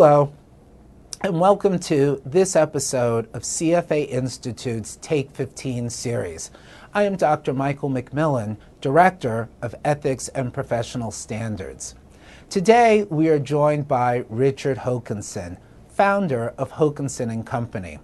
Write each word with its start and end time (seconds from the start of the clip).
Hello, 0.00 0.32
and 1.20 1.38
welcome 1.38 1.78
to 1.78 2.22
this 2.24 2.56
episode 2.56 3.28
of 3.34 3.42
CFA 3.42 4.08
Institute's 4.08 4.96
Take 5.02 5.30
15 5.32 5.90
series. 5.90 6.50
I 6.94 7.02
am 7.02 7.16
Dr. 7.16 7.52
Michael 7.52 7.90
McMillan, 7.90 8.56
Director 8.80 9.50
of 9.60 9.74
Ethics 9.84 10.28
and 10.28 10.54
Professional 10.54 11.10
Standards. 11.10 11.96
Today, 12.48 13.02
we 13.10 13.28
are 13.28 13.38
joined 13.38 13.88
by 13.88 14.24
Richard 14.30 14.78
Hokenson, 14.78 15.58
founder 15.90 16.54
of 16.56 16.72
Hokenson 16.72 17.30
and 17.30 17.44
Company. 17.44 17.98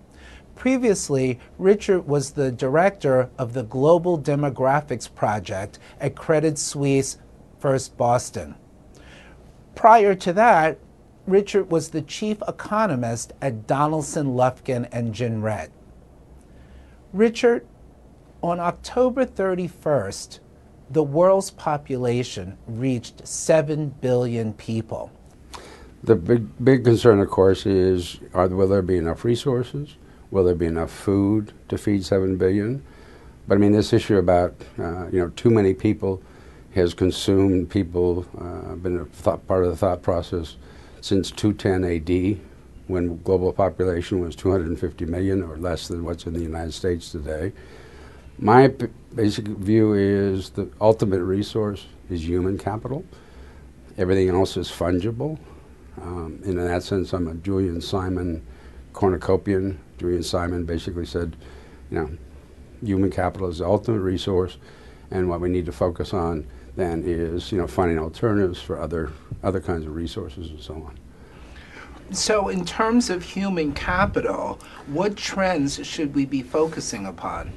Previously, 0.55 1.41
Richard 1.57 2.07
was 2.07 2.33
the 2.33 2.53
director 2.53 3.31
of 3.39 3.55
the 3.55 3.63
Global 3.63 4.19
Demographics 4.19 5.09
Project 5.15 5.79
at 5.99 6.15
Credit 6.15 6.59
Suisse 6.59 7.17
First 7.59 7.97
Boston. 7.97 8.55
Prior 9.75 10.15
to 10.15 10.35
that, 10.35 10.79
Richard 11.27 11.71
was 11.71 11.91
the 11.91 12.03
chief 12.03 12.39
economist 12.47 13.33
at 13.43 13.67
Donaldson, 13.67 14.35
Lufkin, 14.35 14.89
and 14.93 15.13
Jenrette. 15.13 15.71
Richard, 17.13 17.67
on 18.43 18.61
October 18.61 19.27
31st, 19.27 20.39
the 20.91 21.03
world's 21.03 21.51
population 21.51 22.57
reached 22.67 23.27
7 23.27 23.89
billion 24.01 24.53
people. 24.53 25.11
The 26.05 26.15
big, 26.15 26.47
big 26.65 26.85
concern, 26.85 27.19
of 27.19 27.29
course, 27.29 27.67
is 27.67 28.21
are, 28.33 28.47
will 28.47 28.69
there 28.69 28.83
be 28.83 28.97
enough 28.97 29.25
resources? 29.25 29.97
Will 30.31 30.45
there 30.45 30.55
be 30.55 30.67
enough 30.67 30.93
food 30.93 31.53
to 31.69 31.77
feed 31.77 32.05
7 32.05 32.37
billion? 32.37 32.85
But 33.49 33.57
I 33.57 33.59
mean, 33.59 33.73
this 33.73 33.93
issue 33.93 34.19
about, 34.19 34.55
uh, 34.79 35.07
you 35.07 35.19
know, 35.19 35.31
too 35.31 35.51
many 35.51 35.75
people 35.75 36.23
has 36.75 36.95
consumed 36.95 37.71
people, 37.71 38.27
uh, 38.39 38.75
been 38.77 38.99
a 38.99 39.05
thought, 39.07 39.45
part 39.49 39.65
of 39.65 39.71
the 39.71 39.77
thought 39.77 40.03
process 40.03 40.57
since 41.07 41.31
210 41.31 41.85
AD, 41.85 42.41
when 42.89 43.23
global 43.23 43.53
population 43.53 44.19
was 44.19 44.35
250 44.35 45.07
million 45.07 45.41
or 45.41 45.57
less 45.57 45.87
than 45.87 46.05
what's 46.05 46.27
in 46.27 46.33
the 46.33 46.41
United 46.41 46.73
States 46.73 47.13
today. 47.13 47.53
My 48.41 48.75
basic 49.15 49.47
view 49.47 49.95
is 49.95 50.51
the 50.51 50.69
ultimate 50.81 51.23
resource 51.23 51.87
is 52.11 52.27
human 52.27 52.59
capital. 52.59 53.05
Everything 53.97 54.31
else 54.31 54.57
is 54.57 54.69
fungible. 54.69 55.39
Um, 56.03 56.41
in 56.45 56.57
that 56.57 56.83
sense, 56.83 57.13
I'm 57.13 57.29
a 57.29 57.35
Julian 57.35 57.81
Simon 57.81 58.45
cornucopian. 58.93 59.79
Julian 59.99 60.25
Simon 60.25 60.65
basically 60.65 61.07
said, 61.07 61.37
you 61.89 61.99
know, 61.99 62.11
human 62.85 63.11
capital 63.11 63.49
is 63.49 63.59
the 63.59 63.65
ultimate 63.65 64.01
resource, 64.01 64.59
and 65.13 65.29
what 65.29 65.41
we 65.41 65.49
need 65.49 65.67
to 65.67 65.73
focus 65.73 66.13
on 66.13 66.47
then 66.77 67.03
is, 67.05 67.51
you 67.51 67.59
know, 67.59 67.67
finding 67.67 67.99
alternatives 67.99 68.61
for 68.61 68.81
other 68.81 69.11
other 69.43 69.61
kinds 69.61 69.87
of 69.87 69.95
resources 69.95 70.51
and 70.51 70.61
so 70.61 70.75
on. 70.75 70.99
So, 72.13 72.49
in 72.49 72.65
terms 72.65 73.11
of 73.11 73.23
human 73.23 73.73
capital, 73.73 74.61
what 74.87 75.17
trends 75.17 75.85
should 75.85 76.15
we 76.15 76.25
be 76.25 76.43
focusing 76.43 77.07
upon? 77.07 77.53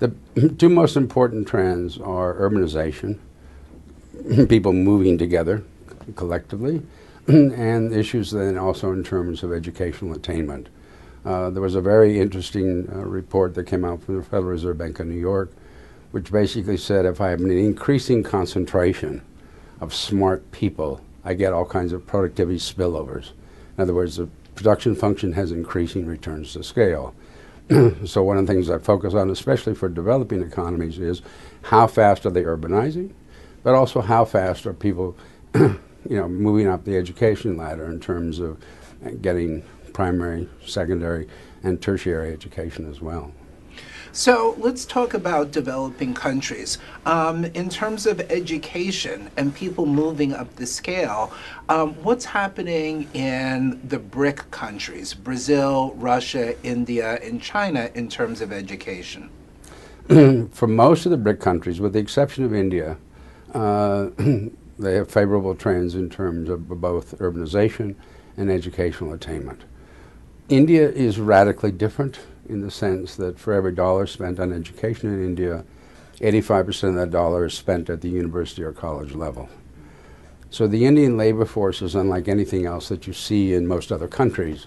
The 0.00 0.12
two 0.58 0.68
most 0.68 0.96
important 0.96 1.46
trends 1.46 1.98
are 1.98 2.34
urbanization, 2.34 3.18
people 4.48 4.72
moving 4.72 5.18
together 5.18 5.62
collectively, 6.16 6.82
and 7.28 7.92
issues 7.92 8.30
then 8.32 8.58
also 8.58 8.92
in 8.92 9.04
terms 9.04 9.42
of 9.42 9.52
educational 9.52 10.14
attainment. 10.14 10.68
Uh, 11.24 11.50
there 11.50 11.62
was 11.62 11.74
a 11.74 11.80
very 11.82 12.18
interesting 12.18 12.88
uh, 12.90 12.96
report 12.96 13.54
that 13.54 13.64
came 13.64 13.84
out 13.84 14.02
from 14.02 14.16
the 14.16 14.22
Federal 14.22 14.44
Reserve 14.44 14.78
Bank 14.78 14.98
of 14.98 15.06
New 15.06 15.20
York, 15.20 15.52
which 16.10 16.32
basically 16.32 16.76
said 16.76 17.06
if 17.06 17.20
I 17.20 17.30
have 17.30 17.40
an 17.40 17.50
increasing 17.50 18.22
concentration 18.22 19.22
of 19.80 19.94
smart 19.94 20.50
people, 20.52 21.00
I 21.24 21.34
get 21.34 21.52
all 21.52 21.64
kinds 21.64 21.92
of 21.92 22.06
productivity 22.06 22.58
spillovers. 22.58 23.32
In 23.76 23.82
other 23.82 23.94
words, 23.94 24.16
the 24.16 24.28
production 24.54 24.94
function 24.94 25.32
has 25.32 25.52
increasing 25.52 26.06
returns 26.06 26.52
to 26.52 26.62
scale. 26.62 27.14
so 28.04 28.22
one 28.22 28.36
of 28.36 28.46
the 28.46 28.52
things 28.52 28.68
I 28.68 28.78
focus 28.78 29.14
on, 29.14 29.30
especially 29.30 29.74
for 29.74 29.88
developing 29.88 30.42
economies, 30.42 30.98
is 30.98 31.22
how 31.62 31.86
fast 31.86 32.26
are 32.26 32.30
they 32.30 32.42
urbanizing, 32.42 33.12
but 33.62 33.74
also 33.74 34.00
how 34.00 34.24
fast 34.24 34.66
are 34.66 34.72
people, 34.72 35.16
you 35.54 35.78
know, 36.08 36.28
moving 36.28 36.66
up 36.66 36.84
the 36.84 36.96
education 36.96 37.56
ladder 37.56 37.86
in 37.86 38.00
terms 38.00 38.38
of 38.38 38.58
getting 39.22 39.62
primary, 39.92 40.48
secondary, 40.66 41.28
and 41.62 41.80
tertiary 41.80 42.32
education 42.32 42.90
as 42.90 43.00
well. 43.00 43.32
So 44.12 44.56
let's 44.58 44.84
talk 44.84 45.14
about 45.14 45.52
developing 45.52 46.14
countries. 46.14 46.78
Um, 47.06 47.44
in 47.44 47.68
terms 47.68 48.06
of 48.06 48.20
education 48.20 49.30
and 49.36 49.54
people 49.54 49.86
moving 49.86 50.32
up 50.32 50.56
the 50.56 50.66
scale, 50.66 51.32
um, 51.68 51.94
what's 52.02 52.24
happening 52.24 53.08
in 53.14 53.80
the 53.86 54.00
BRIC 54.00 54.50
countries, 54.50 55.14
Brazil, 55.14 55.94
Russia, 55.96 56.60
India, 56.64 57.20
and 57.22 57.40
China, 57.40 57.88
in 57.94 58.08
terms 58.08 58.40
of 58.40 58.52
education? 58.52 59.30
For 60.50 60.66
most 60.66 61.06
of 61.06 61.12
the 61.12 61.18
BRIC 61.18 61.38
countries, 61.38 61.80
with 61.80 61.92
the 61.92 62.00
exception 62.00 62.44
of 62.44 62.52
India, 62.52 62.96
uh, 63.54 64.08
they 64.78 64.94
have 64.94 65.08
favorable 65.08 65.54
trends 65.54 65.94
in 65.94 66.10
terms 66.10 66.48
of 66.48 66.68
both 66.80 67.16
urbanization 67.18 67.94
and 68.36 68.50
educational 68.50 69.12
attainment. 69.12 69.62
India 70.48 70.90
is 70.90 71.20
radically 71.20 71.70
different 71.70 72.18
in 72.48 72.60
the 72.60 72.70
sense 72.70 73.16
that 73.16 73.38
for 73.38 73.52
every 73.52 73.72
dollar 73.72 74.06
spent 74.06 74.40
on 74.40 74.52
education 74.52 75.12
in 75.12 75.24
India, 75.24 75.64
85% 76.20 76.90
of 76.90 76.94
that 76.96 77.10
dollar 77.10 77.46
is 77.46 77.54
spent 77.54 77.88
at 77.88 78.00
the 78.00 78.10
university 78.10 78.62
or 78.62 78.72
college 78.72 79.14
level. 79.14 79.48
So 80.50 80.66
the 80.66 80.84
Indian 80.84 81.16
labor 81.16 81.44
force 81.44 81.80
is 81.80 81.94
unlike 81.94 82.28
anything 82.28 82.66
else 82.66 82.88
that 82.88 83.06
you 83.06 83.12
see 83.12 83.54
in 83.54 83.66
most 83.66 83.92
other 83.92 84.08
countries. 84.08 84.66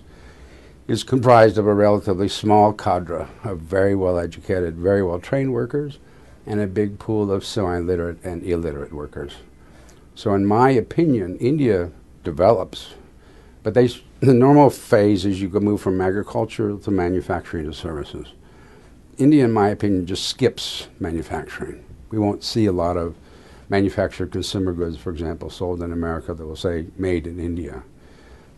It's 0.88 1.04
comprised 1.04 1.58
of 1.58 1.68
a 1.68 1.74
relatively 1.74 2.28
small 2.28 2.74
cadre 2.74 3.28
of 3.44 3.60
very 3.60 3.96
well 3.96 4.18
educated, 4.18 4.76
very 4.76 5.04
well 5.04 5.20
trained 5.20 5.54
workers 5.54 6.00
and 6.46 6.60
a 6.60 6.68
big 6.68 7.00
pool 7.00 7.32
of 7.32 7.46
semi 7.46 7.80
literate 7.80 8.24
and 8.24 8.44
illiterate 8.44 8.94
workers. 8.94 9.36
So, 10.16 10.34
in 10.34 10.46
my 10.46 10.72
opinion, 10.72 11.38
India 11.38 11.92
develops, 12.24 12.94
but 13.62 13.74
they 13.74 13.90
the 14.24 14.34
normal 14.34 14.70
phase 14.70 15.26
is 15.26 15.42
you 15.42 15.50
can 15.50 15.66
move 15.66 15.82
from 15.82 16.00
agriculture 16.00 16.78
to 16.78 16.92
manufacturing 16.92 17.66
to 17.66 17.74
services. 17.74 18.28
India, 19.18 19.44
in 19.44 19.52
my 19.52 19.68
opinion, 19.68 20.06
just 20.06 20.28
skips 20.28 20.88
manufacturing. 20.98 21.84
We 22.10 22.20
won't 22.20 22.42
see 22.42 22.66
a 22.66 22.72
lot 22.72 22.96
of 22.96 23.16
manufactured 23.68 24.32
consumer 24.32 24.72
goods, 24.72 24.96
for 24.96 25.10
example, 25.10 25.50
sold 25.50 25.84
in 25.84 25.92
America 25.92 26.34
that 26.34 26.46
will 26.46 26.56
say 26.56 26.86
made 26.98 27.28
in 27.28 27.38
India. 27.38 27.84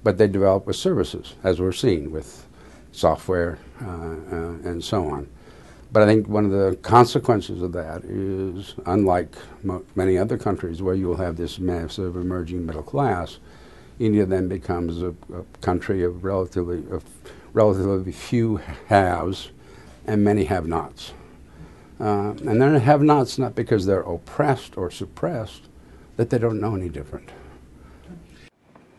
But 0.04 0.20
they 0.20 0.28
develop 0.28 0.68
with 0.68 0.76
services, 0.76 1.34
as 1.44 1.60
we're 1.60 1.72
seeing 1.72 2.12
with 2.12 2.46
software 2.92 3.58
uh, 3.82 3.88
uh, 3.88 4.70
and 4.70 4.84
so 4.84 5.08
on. 5.08 5.28
But 5.92 6.04
I 6.04 6.06
think 6.06 6.28
one 6.28 6.46
of 6.46 6.52
the 6.52 6.78
consequences 6.84 7.64
of 7.64 7.72
that 7.72 8.04
is, 8.04 8.76
unlike 8.86 9.36
mo- 9.64 9.84
many 9.96 10.16
other 10.16 10.38
countries 10.38 10.84
where 10.84 10.94
you 10.94 11.08
will 11.08 11.18
have 11.18 11.38
this 11.38 11.58
massive 11.58 12.16
emerging 12.16 12.68
middle 12.68 12.84
class, 12.84 13.40
India 14.00 14.26
then 14.26 14.48
becomes 14.48 15.02
a, 15.02 15.10
a 15.34 15.44
country 15.62 16.04
of 16.04 16.24
relatively, 16.24 16.84
of 16.92 17.04
relatively 17.54 18.12
few 18.12 18.58
haves 18.88 19.52
and 20.06 20.24
many 20.24 20.46
have-nots. 20.46 21.14
Uh, 22.00 22.32
and 22.46 22.62
they're 22.62 22.78
have-nots 22.80 23.38
not 23.38 23.56
because 23.56 23.86
they're 23.86 24.02
oppressed 24.02 24.78
or 24.78 24.92
suppressed, 24.92 25.70
that 26.18 26.30
they 26.30 26.38
don't 26.38 26.60
know 26.60 26.76
any 26.76 26.90
different. 26.90 27.30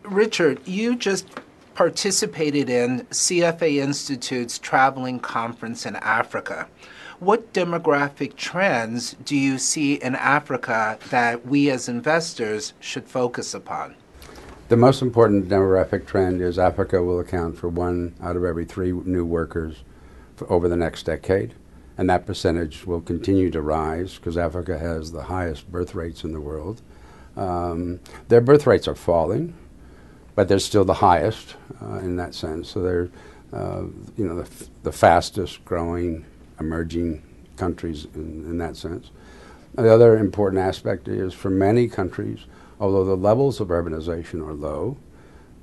Richard, 0.03 0.65
you 0.67 0.95
just 0.95 1.27
participated 1.75 2.69
in 2.69 3.01
CFA 3.11 3.75
Institute's 3.75 4.57
traveling 4.57 5.19
conference 5.19 5.85
in 5.85 5.95
Africa. 5.97 6.67
What 7.19 7.53
demographic 7.53 8.35
trends 8.35 9.15
do 9.25 9.35
you 9.35 9.57
see 9.59 9.95
in 9.95 10.15
Africa 10.15 10.97
that 11.09 11.45
we 11.45 11.69
as 11.69 11.87
investors 11.87 12.73
should 12.79 13.07
focus 13.07 13.53
upon? 13.53 13.95
The 14.69 14.75
most 14.75 15.01
important 15.01 15.47
demographic 15.47 16.05
trend 16.05 16.41
is 16.41 16.59
Africa 16.59 17.01
will 17.01 17.21
account 17.21 17.57
for 17.57 17.69
one 17.69 18.13
out 18.21 18.35
of 18.35 18.43
every 18.43 18.65
three 18.65 18.91
new 18.91 19.23
workers 19.23 19.77
over 20.49 20.67
the 20.67 20.75
next 20.75 21.03
decade. 21.03 21.53
And 21.97 22.09
that 22.09 22.25
percentage 22.25 22.85
will 22.85 22.99
continue 22.99 23.49
to 23.51 23.61
rise 23.61 24.17
because 24.17 24.37
Africa 24.37 24.77
has 24.77 25.13
the 25.13 25.23
highest 25.23 25.71
birth 25.71 25.95
rates 25.95 26.25
in 26.25 26.33
the 26.33 26.41
world. 26.41 26.81
Um, 27.37 28.01
their 28.27 28.41
birth 28.41 28.67
rates 28.67 28.89
are 28.89 28.95
falling, 28.95 29.53
but 30.35 30.49
they're 30.49 30.59
still 30.59 30.83
the 30.83 30.95
highest 30.95 31.55
uh, 31.81 31.99
in 31.99 32.17
that 32.17 32.35
sense. 32.35 32.67
So 32.69 32.81
they're, 32.81 33.09
uh, 33.53 33.83
you 34.17 34.27
know, 34.27 34.41
the, 34.41 34.67
the, 34.83 34.91
fastest 34.91 35.63
growing 35.63 36.25
emerging 36.59 37.23
countries 37.55 38.05
in, 38.15 38.43
in 38.45 38.57
that 38.57 38.75
sense. 38.75 39.11
The 39.75 39.93
other 39.93 40.17
important 40.17 40.61
aspect 40.61 41.07
is 41.07 41.33
for 41.33 41.49
many 41.49 41.87
countries, 41.87 42.41
although 42.79 43.05
the 43.05 43.17
levels 43.17 43.59
of 43.59 43.69
urbanization 43.69 44.45
are 44.45 44.53
low, 44.53 44.97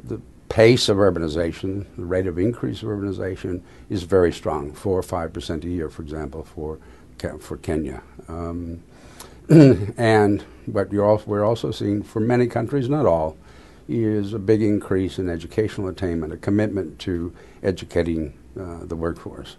the 0.02 0.20
pace 0.48 0.88
of 0.88 0.98
urbanization, 0.98 1.86
the 1.96 2.04
rate 2.04 2.26
of 2.26 2.38
increase 2.38 2.82
of 2.82 2.88
urbanization 2.88 3.60
is 3.90 4.02
very 4.04 4.32
strong, 4.32 4.72
four 4.72 4.98
or 4.98 5.02
five 5.02 5.32
percent 5.32 5.64
a 5.64 5.68
year, 5.68 5.88
for 5.88 6.02
example, 6.02 6.44
for 6.44 6.78
for 7.40 7.56
Kenya. 7.56 8.02
Um, 8.28 8.82
and 9.48 10.42
what 10.66 10.90
we're 10.90 11.44
also 11.44 11.70
seeing 11.70 12.02
for 12.02 12.20
many 12.20 12.46
countries, 12.46 12.88
not 12.88 13.06
all, 13.06 13.36
is 13.88 14.32
a 14.32 14.38
big 14.38 14.62
increase 14.62 15.18
in 15.18 15.28
educational 15.28 15.88
attainment, 15.88 16.32
a 16.32 16.36
commitment 16.36 16.98
to 17.00 17.34
educating 17.62 18.32
uh, 18.58 18.84
the 18.84 18.96
workforce. 18.96 19.56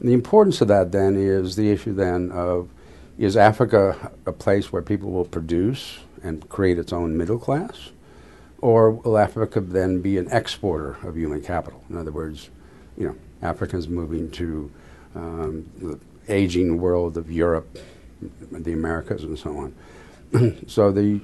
And 0.00 0.08
the 0.08 0.12
importance 0.12 0.60
of 0.60 0.68
that 0.68 0.92
then 0.92 1.16
is 1.16 1.56
the 1.56 1.70
issue 1.70 1.92
then 1.92 2.32
of 2.32 2.68
is 3.16 3.36
Africa 3.36 4.12
a 4.26 4.32
place 4.32 4.72
where 4.72 4.82
people 4.82 5.12
will 5.12 5.24
produce 5.24 5.98
and 6.24 6.48
create 6.48 6.78
its 6.78 6.92
own 6.92 7.16
middle 7.16 7.38
class? 7.38 7.90
Or 8.58 8.90
will 8.90 9.18
Africa 9.18 9.60
then 9.60 10.00
be 10.00 10.18
an 10.18 10.28
exporter 10.30 10.96
of 11.06 11.16
human 11.16 11.42
capital? 11.42 11.84
In 11.90 11.98
other 11.98 12.10
words, 12.10 12.50
you 12.96 13.06
know, 13.06 13.16
Africans 13.42 13.88
moving 13.88 14.30
to 14.32 14.70
um, 15.14 15.70
the 15.78 16.00
aging 16.28 16.80
world 16.80 17.16
of 17.16 17.30
Europe, 17.30 17.78
the 18.50 18.72
Americas, 18.72 19.22
and 19.22 19.38
so 19.38 19.58
on. 19.58 20.64
so 20.66 20.90
the, 20.90 21.20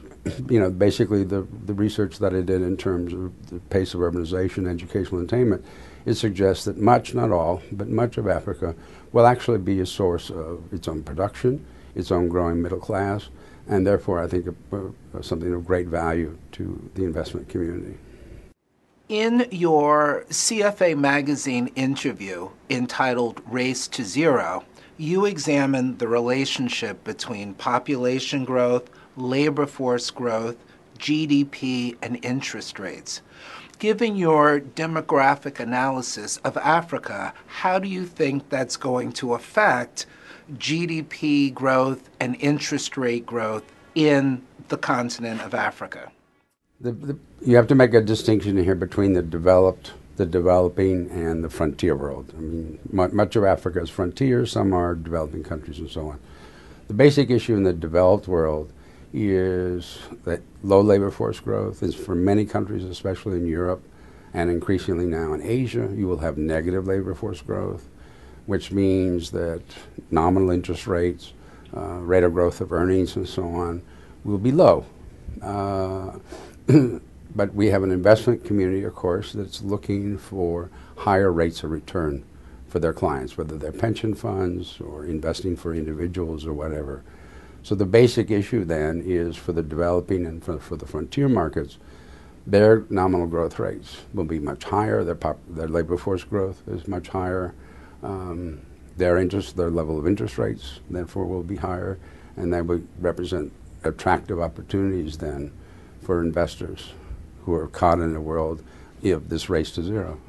you 0.49 0.61
know, 0.61 0.71
basically 0.71 1.25
the, 1.25 1.47
the 1.65 1.75
research 1.75 2.19
that 2.19 2.35
I 2.35 2.43
did 2.43 2.63
in 2.63 2.77
terms 2.77 3.13
of 3.13 3.33
the 3.49 3.59
pace 3.71 3.95
of 3.95 4.01
urbanization, 4.01 4.69
educational 4.69 5.23
attainment, 5.23 5.65
it 6.07 6.15
suggests 6.15 6.65
that 6.65 6.79
much, 6.79 7.15
not 7.15 7.31
all, 7.31 7.63
but 7.73 7.89
much 7.89 8.19
of 8.19 8.29
Africa 8.29 8.75
will 9.13 9.27
actually 9.27 9.59
be 9.59 9.81
a 9.81 9.87
source 9.87 10.31
of 10.31 10.63
its 10.73 10.89
own 10.89 11.03
production, 11.03 11.65
its 11.95 12.11
own 12.11 12.29
growing 12.29 12.63
middle 12.63 12.79
class, 12.79 13.29
and 13.69 13.87
therefore 13.87 14.23
I 14.23 14.27
think 14.27 14.47
uh, 14.49 14.77
uh, 14.77 15.23
something 15.23 15.53
of 15.53 15.67
great 15.67 15.89
value 15.89 16.39
to 16.53 16.91
the 16.95 17.05
investment 17.05 17.49
community. 17.49 17.99
In 19.09 19.47
your 19.51 20.25
CFA 20.29 20.97
magazine 20.97 21.69
interview 21.75 22.51
entitled 22.69 23.43
Race 23.49 23.89
to 23.89 24.05
Zero, 24.05 24.65
you 24.97 25.25
examine 25.25 25.97
the 25.99 26.07
relationship 26.07 27.03
between 27.03 27.55
population 27.55 28.45
growth, 28.45 28.89
labor 29.17 29.67
force 29.67 30.11
growth, 30.11 30.57
GDP, 30.99 31.97
and 32.03 32.25
interest 32.25 32.79
rates. 32.79 33.23
Given 33.81 34.15
your 34.15 34.61
demographic 34.61 35.59
analysis 35.59 36.37
of 36.45 36.57
Africa, 36.59 37.33
how 37.47 37.79
do 37.79 37.89
you 37.89 38.05
think 38.05 38.51
that's 38.51 38.77
going 38.77 39.13
to 39.15 39.33
affect 39.33 40.05
GDP 40.59 41.53
growth 41.53 42.11
and 42.21 42.37
interest 42.41 42.97
rate 42.97 43.27
growth 43.27 43.65
in 43.95 44.43
the 44.69 44.77
continent 44.77 45.41
of 45.43 45.55
Africa? 45.55 46.11
The, 46.81 46.93
the, 46.93 47.19
you 47.45 47.57
have 47.57 47.67
to 47.69 47.75
make 47.75 47.95
a 47.95 48.01
distinction 48.01 48.57
here 48.57 48.75
between 48.75 49.13
the 49.13 49.23
developed, 49.23 49.93
the 50.17 50.27
developing, 50.27 51.11
and 51.11 51.45
the 51.45 51.51
frontier 51.51 51.95
world. 51.95 52.33
I 52.37 52.41
mean, 52.41 52.79
much 52.91 53.37
of 53.37 53.45
Africa 53.45 53.81
is 53.81 53.91
frontier, 53.91 54.47
some 54.47 54.73
are 54.73 54.95
developing 54.95 55.43
countries, 55.43 55.79
and 55.79 55.91
so 55.91 56.09
on. 56.09 56.21
The 56.89 56.95
basic 56.95 57.31
issue 57.31 57.55
in 57.55 57.63
the 57.63 57.73
developed 57.73 58.29
world 58.29 58.73
is 59.13 59.99
that 60.25 60.41
low 60.63 60.81
labor 60.81 61.11
force 61.11 61.41
growth 61.41 61.83
is 61.83 61.95
for 61.95 62.15
many 62.15 62.45
countries, 62.45 62.85
especially 62.85 63.37
in 63.37 63.47
Europe, 63.47 63.83
and 64.33 64.51
increasingly 64.51 65.07
now 65.07 65.33
in 65.33 65.43
Asia, 65.43 65.93
you 65.95 66.07
will 66.07 66.19
have 66.19 66.39
negative 66.39 66.87
labor 66.87 67.15
force 67.15 67.43
growth 67.43 67.89
which 68.51 68.73
means 68.73 69.31
that 69.31 69.63
nominal 70.11 70.51
interest 70.51 70.89
rates, 70.89 71.35
uh, 71.73 72.01
rate 72.01 72.25
of 72.25 72.33
growth 72.33 72.61
of 72.61 72.73
earnings, 72.73 73.15
and 73.15 73.29
so 73.29 73.45
on 73.45 73.81
will 74.25 74.39
be 74.39 74.51
low. 74.51 74.85
Uh, 75.41 76.19
but 77.37 77.55
we 77.55 77.69
have 77.69 77.85
an 77.85 77.93
investment 77.93 78.45
community, 78.45 78.83
of 78.83 78.93
course, 78.93 79.35
that's 79.35 79.63
looking 79.63 80.19
for 80.19 80.69
higher 80.97 81.31
rates 81.31 81.63
of 81.63 81.71
return 81.71 82.25
for 82.67 82.81
their 82.81 82.93
clients, 82.93 83.39
whether 83.39 83.57
they're 83.57 83.71
pension 83.71 84.17
funds 84.17 84.81
or 84.81 85.05
investing 85.05 85.55
for 85.55 85.73
individuals 85.73 86.45
or 86.45 86.53
whatever. 86.53 87.05
So 87.63 87.77
the 87.77 87.87
basic 87.87 88.33
issue 88.33 88.65
then 88.65 89.01
is 89.07 89.37
for 89.37 89.53
the 89.53 89.63
developing 89.63 90.27
and 90.27 90.43
for, 90.43 90.59
for 90.59 90.75
the 90.75 90.87
frontier 90.87 91.29
markets, 91.29 91.79
their 92.49 92.85
nominal 92.91 93.29
growth 93.29 93.61
rates 93.61 93.99
will 94.13 94.25
be 94.25 94.41
much 94.41 94.65
higher. 94.65 95.05
Their, 95.05 95.37
their 95.49 95.69
labor 95.69 95.97
force 95.97 96.25
growth 96.25 96.65
is 96.67 96.89
much 96.89 97.07
higher 97.07 97.55
um, 98.03 98.61
their 98.97 99.19
interest, 99.19 99.57
their 99.57 99.71
level 99.71 99.99
of 99.99 100.07
interest 100.07 100.39
rates, 100.39 100.81
therefore, 100.91 101.27
will 101.27 101.43
be 101.43 101.57
higher, 101.57 101.99
and 102.37 102.53
that 102.53 102.67
would 102.67 102.87
represent 102.99 103.53
attractive 103.85 104.41
opportunities 104.41 105.19
then 105.19 105.53
for 106.03 106.23
investors 106.23 106.93
who 107.45 107.55
are 107.55 107.67
caught 107.67 107.99
in 107.99 108.15
a 108.15 108.21
world 108.21 108.63
of 109.05 109.29
this 109.29 109.49
race 109.49 109.71
to 109.73 109.83
zero. 109.83 110.21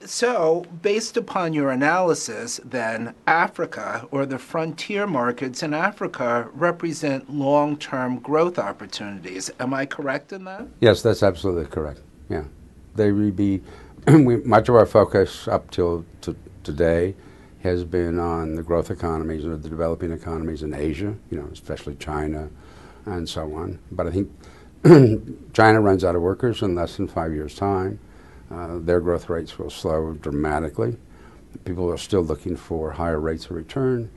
So, 0.00 0.64
based 0.80 1.16
upon 1.16 1.52
your 1.52 1.70
analysis, 1.70 2.60
then 2.64 3.14
Africa 3.26 4.06
or 4.12 4.26
the 4.26 4.38
frontier 4.38 5.08
markets 5.08 5.62
in 5.62 5.74
Africa 5.74 6.48
represent 6.54 7.32
long 7.32 7.76
term 7.76 8.20
growth 8.20 8.58
opportunities. 8.58 9.50
Am 9.58 9.74
I 9.74 9.86
correct 9.86 10.32
in 10.32 10.44
that? 10.44 10.68
Yes, 10.80 11.02
that's 11.02 11.22
absolutely 11.22 11.66
correct. 11.66 12.00
Yeah. 12.28 12.44
They 12.94 13.10
would 13.10 13.36
be 13.36 13.60
we, 14.06 14.36
much 14.38 14.68
of 14.68 14.74
our 14.74 14.86
focus 14.86 15.48
up 15.48 15.70
till 15.70 16.04
to 16.20 16.36
today 16.62 17.14
has 17.62 17.84
been 17.84 18.18
on 18.18 18.54
the 18.54 18.62
growth 18.62 18.90
economies 18.90 19.44
or 19.44 19.56
the 19.56 19.68
developing 19.68 20.12
economies 20.12 20.62
in 20.62 20.72
Asia, 20.72 21.16
you 21.30 21.38
know, 21.38 21.48
especially 21.52 21.94
China 21.96 22.48
and 23.06 23.28
so 23.28 23.54
on. 23.54 23.78
But 23.90 24.06
I 24.06 24.10
think 24.10 24.30
China 25.52 25.80
runs 25.80 26.04
out 26.04 26.14
of 26.14 26.22
workers 26.22 26.62
in 26.62 26.74
less 26.74 26.96
than 26.96 27.08
five 27.08 27.32
years' 27.32 27.54
time. 27.54 27.98
Uh, 28.50 28.78
their 28.78 29.00
growth 29.00 29.28
rates 29.28 29.58
will 29.58 29.70
slow 29.70 30.14
dramatically. 30.14 30.96
People 31.64 31.90
are 31.90 31.98
still 31.98 32.22
looking 32.22 32.56
for 32.56 32.92
higher 32.92 33.18
rates 33.18 33.46
of 33.46 33.52
return, 33.52 34.10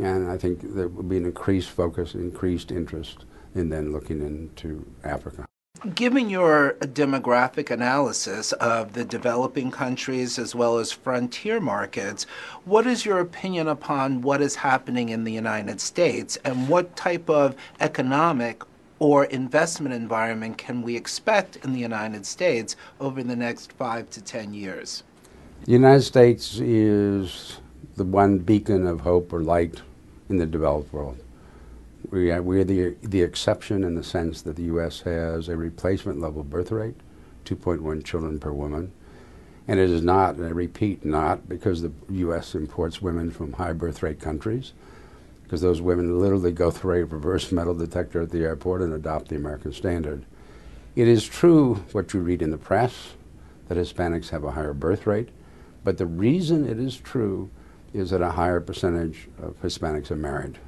and 0.00 0.30
I 0.30 0.38
think 0.38 0.74
there 0.74 0.88
will 0.88 1.02
be 1.02 1.18
an 1.18 1.26
increased 1.26 1.70
focus, 1.70 2.14
increased 2.14 2.70
interest 2.72 3.24
in 3.54 3.68
then 3.68 3.92
looking 3.92 4.20
into 4.22 4.86
Africa. 5.04 5.46
Given 5.94 6.30
your 6.30 6.72
demographic 6.80 7.70
analysis 7.70 8.52
of 8.52 8.94
the 8.94 9.04
developing 9.04 9.70
countries 9.70 10.38
as 10.38 10.54
well 10.54 10.78
as 10.78 10.90
frontier 10.90 11.60
markets, 11.60 12.24
what 12.64 12.86
is 12.86 13.04
your 13.04 13.20
opinion 13.20 13.68
upon 13.68 14.22
what 14.22 14.40
is 14.40 14.54
happening 14.54 15.10
in 15.10 15.24
the 15.24 15.32
United 15.32 15.82
States 15.82 16.38
and 16.44 16.66
what 16.68 16.96
type 16.96 17.28
of 17.28 17.54
economic 17.78 18.62
or 19.00 19.26
investment 19.26 19.94
environment 19.94 20.56
can 20.56 20.80
we 20.80 20.96
expect 20.96 21.56
in 21.56 21.74
the 21.74 21.80
United 21.80 22.24
States 22.24 22.74
over 22.98 23.22
the 23.22 23.36
next 23.36 23.70
five 23.72 24.08
to 24.10 24.22
ten 24.22 24.54
years? 24.54 25.02
The 25.66 25.72
United 25.72 26.02
States 26.02 26.58
is 26.58 27.58
the 27.96 28.04
one 28.04 28.38
beacon 28.38 28.86
of 28.86 29.00
hope 29.00 29.30
or 29.30 29.42
light 29.42 29.82
in 30.30 30.38
the 30.38 30.46
developed 30.46 30.92
world. 30.92 31.18
We 32.10 32.30
are, 32.30 32.40
we're 32.40 32.64
the, 32.64 32.96
the 33.02 33.22
exception 33.22 33.82
in 33.82 33.94
the 33.96 34.04
sense 34.04 34.42
that 34.42 34.56
the 34.56 34.64
U.S. 34.64 35.00
has 35.00 35.48
a 35.48 35.56
replacement 35.56 36.20
level 36.20 36.44
birth 36.44 36.70
rate, 36.70 36.94
2.1 37.44 38.04
children 38.04 38.38
per 38.38 38.52
woman. 38.52 38.92
And 39.66 39.80
it 39.80 39.90
is 39.90 40.02
not, 40.02 40.36
and 40.36 40.46
I 40.46 40.50
repeat, 40.50 41.04
not 41.04 41.48
because 41.48 41.82
the 41.82 41.92
U.S. 42.10 42.54
imports 42.54 43.02
women 43.02 43.30
from 43.32 43.54
high 43.54 43.72
birth 43.72 44.02
rate 44.02 44.20
countries, 44.20 44.72
because 45.42 45.60
those 45.60 45.80
women 45.80 46.20
literally 46.20 46.52
go 46.52 46.70
through 46.70 47.02
a 47.02 47.04
reverse 47.04 47.50
metal 47.50 47.74
detector 47.74 48.22
at 48.22 48.30
the 48.30 48.44
airport 48.44 48.82
and 48.82 48.92
adopt 48.92 49.28
the 49.28 49.36
American 49.36 49.72
standard. 49.72 50.24
It 50.94 51.08
is 51.08 51.26
true 51.26 51.84
what 51.92 52.14
you 52.14 52.20
read 52.20 52.42
in 52.42 52.50
the 52.50 52.58
press 52.58 53.14
that 53.68 53.76
Hispanics 53.76 54.30
have 54.30 54.44
a 54.44 54.52
higher 54.52 54.72
birth 54.72 55.06
rate, 55.06 55.30
but 55.82 55.98
the 55.98 56.06
reason 56.06 56.68
it 56.68 56.78
is 56.78 56.96
true 56.96 57.50
is 57.92 58.10
that 58.10 58.22
a 58.22 58.30
higher 58.30 58.60
percentage 58.60 59.28
of 59.42 59.60
Hispanics 59.60 60.10
are 60.10 60.16
married. 60.16 60.58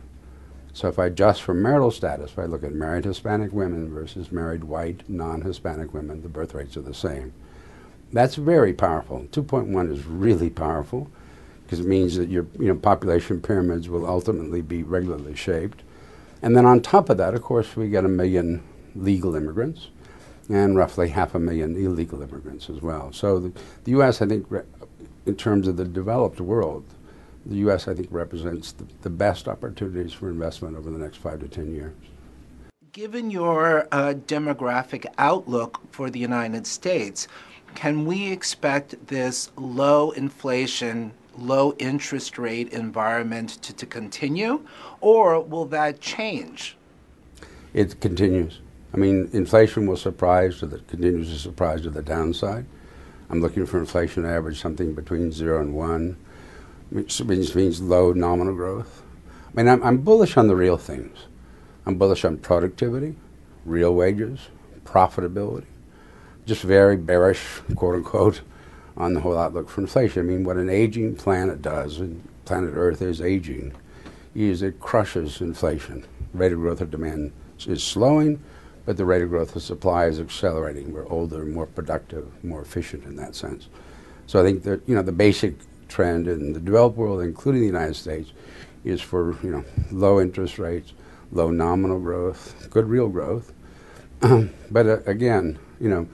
So 0.78 0.86
if 0.86 0.96
I 1.00 1.06
adjust 1.06 1.42
for 1.42 1.54
marital 1.54 1.90
status, 1.90 2.30
if 2.30 2.38
I 2.38 2.44
look 2.44 2.62
at 2.62 2.72
married 2.72 3.04
Hispanic 3.04 3.52
women 3.52 3.92
versus 3.92 4.30
married 4.30 4.62
white 4.62 5.02
non-Hispanic 5.08 5.92
women, 5.92 6.22
the 6.22 6.28
birth 6.28 6.54
rates 6.54 6.76
are 6.76 6.82
the 6.82 6.94
same. 6.94 7.32
That's 8.12 8.36
very 8.36 8.72
powerful. 8.72 9.26
2.1 9.32 9.90
is 9.90 10.06
really 10.06 10.50
powerful 10.50 11.10
because 11.64 11.80
it 11.80 11.86
means 11.86 12.14
that 12.14 12.28
your 12.28 12.46
you 12.60 12.68
know, 12.68 12.76
population 12.76 13.40
pyramids 13.40 13.88
will 13.88 14.06
ultimately 14.06 14.62
be 14.62 14.84
regularly 14.84 15.34
shaped. 15.34 15.82
And 16.42 16.56
then 16.56 16.64
on 16.64 16.80
top 16.80 17.10
of 17.10 17.16
that, 17.16 17.34
of 17.34 17.42
course, 17.42 17.74
we 17.74 17.88
get 17.88 18.04
a 18.04 18.08
million 18.08 18.62
legal 18.94 19.34
immigrants 19.34 19.88
and 20.48 20.76
roughly 20.76 21.08
half 21.08 21.34
a 21.34 21.40
million 21.40 21.74
illegal 21.74 22.22
immigrants 22.22 22.70
as 22.70 22.80
well. 22.80 23.12
So 23.12 23.40
the, 23.40 23.52
the 23.82 23.90
U.S., 23.90 24.22
I 24.22 24.28
think, 24.28 24.46
in 25.26 25.34
terms 25.34 25.66
of 25.66 25.76
the 25.76 25.84
developed 25.84 26.40
world, 26.40 26.84
the 27.46 27.56
U.S., 27.56 27.88
I 27.88 27.94
think, 27.94 28.08
represents 28.10 28.72
the, 28.72 28.86
the, 29.02 29.10
best 29.10 29.48
opportunities 29.48 30.12
for 30.12 30.28
investment 30.28 30.76
over 30.76 30.90
the 30.90 30.98
next 30.98 31.18
five 31.18 31.40
to 31.40 31.48
ten 31.48 31.74
years. 31.74 31.94
Given 32.92 33.30
your 33.30 33.86
uh, 33.92 34.14
demographic 34.26 35.06
outlook 35.18 35.80
for 35.90 36.10
the 36.10 36.18
United 36.18 36.66
States, 36.66 37.28
can 37.74 38.04
we 38.04 38.30
expect 38.30 39.06
this 39.06 39.50
low 39.56 40.10
inflation, 40.12 41.12
low 41.36 41.74
interest 41.78 42.38
rate 42.38 42.70
environment 42.72 43.62
to, 43.62 43.72
to 43.74 43.86
continue, 43.86 44.66
or 45.00 45.40
will 45.40 45.66
that 45.66 46.00
change? 46.00 46.76
It 47.74 48.00
continues. 48.00 48.60
I 48.94 48.96
mean, 48.96 49.28
inflation 49.32 49.86
will 49.86 49.96
surprise 49.96 50.58
to 50.58 50.66
the 50.66 50.78
continues 50.78 51.30
to 51.30 51.38
surprise 51.38 51.82
to 51.82 51.90
the 51.90 52.02
downside. 52.02 52.64
I'm 53.30 53.42
looking 53.42 53.66
for 53.66 53.78
inflation 53.78 54.24
average 54.24 54.60
something 54.60 54.94
between 54.94 55.30
zero 55.30 55.60
and 55.60 55.74
one 55.74 56.16
which 56.90 57.22
means, 57.22 57.80
low 57.80 58.12
nominal 58.12 58.54
growth. 58.54 59.02
I 59.46 59.56
mean, 59.56 59.68
I'm, 59.68 59.82
I'm 59.82 59.98
bullish 59.98 60.36
on 60.36 60.48
the 60.48 60.56
real 60.56 60.76
things. 60.76 61.18
I'm 61.86 61.96
bullish 61.96 62.24
on 62.24 62.38
productivity, 62.38 63.16
real 63.64 63.94
wages, 63.94 64.48
profitability. 64.84 65.66
Just 66.46 66.62
very 66.62 66.96
bearish, 66.96 67.44
quote 67.74 67.96
unquote, 67.96 68.40
on 68.96 69.14
the 69.14 69.20
whole 69.20 69.38
outlook 69.38 69.68
for 69.68 69.80
inflation. 69.80 70.20
I 70.20 70.24
mean, 70.24 70.44
what 70.44 70.56
an 70.56 70.70
aging 70.70 71.16
planet 71.16 71.62
does, 71.62 71.98
and 71.98 72.26
planet 72.44 72.72
Earth 72.74 73.02
is 73.02 73.20
aging, 73.20 73.74
is 74.34 74.62
it 74.62 74.80
crushes 74.80 75.40
inflation. 75.40 76.06
Rate 76.32 76.52
of 76.52 76.58
growth 76.58 76.80
of 76.80 76.90
demand 76.90 77.32
is 77.66 77.82
slowing, 77.82 78.42
but 78.84 78.96
the 78.96 79.04
rate 79.04 79.22
of 79.22 79.28
growth 79.28 79.54
of 79.54 79.62
supply 79.62 80.06
is 80.06 80.20
accelerating. 80.20 80.92
We're 80.92 81.08
older, 81.08 81.44
more 81.44 81.66
productive, 81.66 82.26
more 82.42 82.62
efficient 82.62 83.04
in 83.04 83.16
that 83.16 83.34
sense. 83.34 83.68
So 84.26 84.40
I 84.40 84.44
think 84.44 84.62
that 84.64 84.80
you 84.86 84.94
know 84.94 85.02
the 85.02 85.12
basic 85.12 85.54
trend 85.88 86.28
in 86.28 86.52
the 86.52 86.60
developed 86.60 86.96
world, 86.96 87.22
including 87.22 87.60
the 87.62 87.66
United 87.66 87.96
States, 87.96 88.32
is 88.84 89.00
for 89.00 89.36
you 89.42 89.50
know 89.50 89.64
low 89.90 90.20
interest 90.20 90.58
rates, 90.58 90.92
low 91.32 91.50
nominal 91.50 91.98
growth, 91.98 92.68
good 92.70 92.86
real 92.86 93.08
growth. 93.08 93.52
but 94.70 94.86
uh, 94.86 95.00
again, 95.06 95.58
you 95.80 95.88
know, 95.88 96.08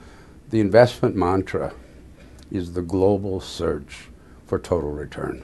the 0.49 0.59
investment 0.59 1.15
mantra 1.15 1.73
is 2.51 2.73
the 2.73 2.81
global 2.81 3.39
search 3.39 4.07
for 4.45 4.59
total 4.59 4.91
return. 4.91 5.43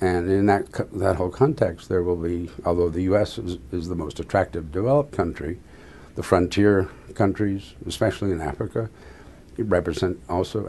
And 0.00 0.30
in 0.30 0.46
that, 0.46 0.72
co- 0.72 0.88
that 0.92 1.16
whole 1.16 1.28
context, 1.28 1.88
there 1.88 2.02
will 2.02 2.16
be, 2.16 2.50
although 2.64 2.88
the 2.88 3.02
U.S. 3.02 3.36
is, 3.36 3.58
is 3.70 3.88
the 3.88 3.94
most 3.94 4.18
attractive 4.18 4.72
developed 4.72 5.12
country, 5.12 5.58
the 6.14 6.22
frontier 6.22 6.88
countries, 7.14 7.74
especially 7.86 8.32
in 8.32 8.40
Africa, 8.40 8.88
represent 9.58 10.18
also 10.28 10.66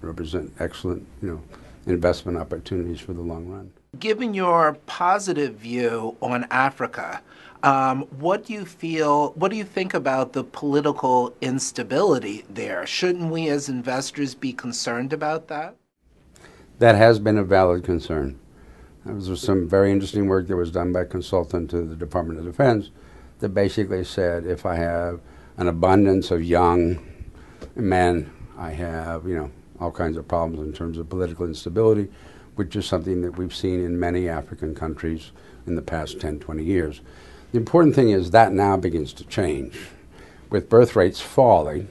represent 0.00 0.52
excellent, 0.58 1.06
you 1.22 1.28
know, 1.28 1.42
investment 1.86 2.38
opportunities 2.38 3.00
for 3.00 3.12
the 3.12 3.20
long 3.20 3.48
run. 3.48 3.72
Given 3.98 4.34
your 4.34 4.74
positive 4.86 5.54
view 5.54 6.16
on 6.20 6.46
Africa, 6.50 7.22
um, 7.62 8.02
what 8.18 8.46
do 8.46 8.52
you 8.52 8.64
feel? 8.64 9.32
What 9.32 9.50
do 9.50 9.56
you 9.56 9.64
think 9.64 9.92
about 9.92 10.32
the 10.32 10.44
political 10.44 11.34
instability 11.40 12.44
there? 12.48 12.86
Shouldn't 12.86 13.30
we, 13.30 13.48
as 13.48 13.68
investors, 13.68 14.34
be 14.34 14.52
concerned 14.52 15.12
about 15.12 15.48
that? 15.48 15.76
That 16.78 16.94
has 16.94 17.18
been 17.18 17.36
a 17.36 17.44
valid 17.44 17.84
concern. 17.84 18.38
There 19.04 19.14
was 19.14 19.40
some 19.40 19.68
very 19.68 19.92
interesting 19.92 20.26
work 20.26 20.46
that 20.48 20.56
was 20.56 20.70
done 20.70 20.92
by 20.92 21.02
a 21.02 21.06
consultant 21.06 21.70
to 21.70 21.82
the 21.82 21.96
Department 21.96 22.38
of 22.38 22.44
Defense 22.44 22.90
that 23.40 23.50
basically 23.50 24.04
said 24.04 24.46
if 24.46 24.64
I 24.64 24.76
have 24.76 25.20
an 25.56 25.68
abundance 25.68 26.30
of 26.30 26.42
young 26.44 26.98
men, 27.74 28.30
I 28.56 28.70
have, 28.70 29.26
you 29.26 29.36
know, 29.36 29.50
all 29.80 29.90
kinds 29.90 30.16
of 30.16 30.28
problems 30.28 30.60
in 30.60 30.72
terms 30.72 30.98
of 30.98 31.08
political 31.08 31.46
instability, 31.46 32.08
which 32.56 32.76
is 32.76 32.86
something 32.86 33.22
that 33.22 33.36
we've 33.38 33.54
seen 33.54 33.84
in 33.84 33.98
many 33.98 34.28
African 34.28 34.74
countries 34.74 35.32
in 35.66 35.74
the 35.74 35.82
past 35.82 36.20
10, 36.20 36.40
20 36.40 36.62
years. 36.62 37.00
The 37.52 37.58
important 37.58 37.94
thing 37.94 38.10
is 38.10 38.30
that 38.30 38.52
now 38.52 38.76
begins 38.76 39.12
to 39.14 39.24
change. 39.24 39.78
With 40.50 40.68
birth 40.68 40.94
rates 40.94 41.20
falling, 41.20 41.88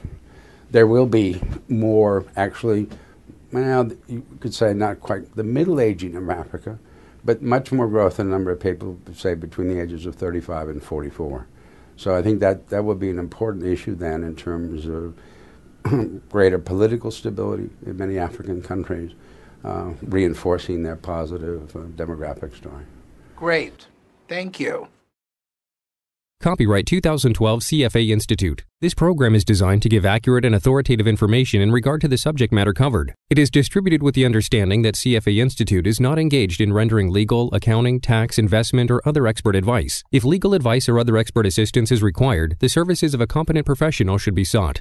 there 0.70 0.86
will 0.86 1.06
be 1.06 1.40
more 1.68 2.24
actually, 2.36 2.88
well, 3.52 3.90
you 4.06 4.24
could 4.38 4.54
say 4.54 4.72
not 4.72 5.00
quite 5.00 5.34
the 5.34 5.44
middle 5.44 5.80
aging 5.80 6.14
of 6.14 6.30
Africa, 6.30 6.78
but 7.24 7.42
much 7.42 7.72
more 7.72 7.88
growth 7.88 8.18
in 8.18 8.30
the 8.30 8.32
number 8.32 8.50
of 8.50 8.60
people, 8.60 8.98
say, 9.14 9.34
between 9.34 9.68
the 9.68 9.80
ages 9.80 10.06
of 10.06 10.14
35 10.14 10.68
and 10.68 10.82
44. 10.82 11.46
So 11.96 12.14
I 12.14 12.22
think 12.22 12.40
that 12.40 12.68
that 12.68 12.84
would 12.84 12.98
be 12.98 13.10
an 13.10 13.18
important 13.18 13.66
issue 13.66 13.94
then 13.94 14.22
in 14.24 14.34
terms 14.34 14.86
of 14.86 15.14
greater 16.28 16.58
political 16.58 17.10
stability 17.10 17.70
in 17.86 17.96
many 17.96 18.18
African 18.18 18.62
countries, 18.62 19.12
uh, 19.64 19.92
reinforcing 20.02 20.82
their 20.82 20.96
positive 20.96 21.74
uh, 21.74 21.80
demographic 21.80 22.56
story. 22.56 22.84
Great. 23.36 23.86
Thank 24.28 24.60
you. 24.60 24.88
Copyright 26.42 26.86
2012 26.86 27.60
CFA 27.60 28.08
Institute. 28.08 28.64
This 28.80 28.94
program 28.94 29.34
is 29.34 29.44
designed 29.44 29.82
to 29.82 29.90
give 29.90 30.06
accurate 30.06 30.46
and 30.46 30.54
authoritative 30.54 31.06
information 31.06 31.60
in 31.60 31.70
regard 31.70 32.00
to 32.00 32.08
the 32.08 32.16
subject 32.16 32.50
matter 32.50 32.72
covered. 32.72 33.14
It 33.28 33.38
is 33.38 33.50
distributed 33.50 34.02
with 34.02 34.14
the 34.14 34.24
understanding 34.24 34.80
that 34.80 34.94
CFA 34.94 35.38
Institute 35.38 35.86
is 35.86 36.00
not 36.00 36.18
engaged 36.18 36.62
in 36.62 36.72
rendering 36.72 37.10
legal, 37.10 37.52
accounting, 37.52 38.00
tax, 38.00 38.38
investment, 38.38 38.90
or 38.90 39.06
other 39.06 39.26
expert 39.26 39.54
advice. 39.54 40.02
If 40.12 40.24
legal 40.24 40.54
advice 40.54 40.88
or 40.88 40.98
other 40.98 41.18
expert 41.18 41.44
assistance 41.44 41.92
is 41.92 42.02
required, 42.02 42.56
the 42.60 42.70
services 42.70 43.12
of 43.12 43.20
a 43.20 43.26
competent 43.26 43.66
professional 43.66 44.16
should 44.16 44.34
be 44.34 44.44
sought. 44.44 44.80